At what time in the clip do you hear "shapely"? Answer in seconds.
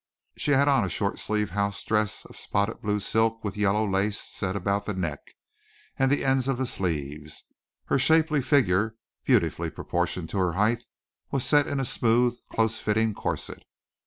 7.99-8.41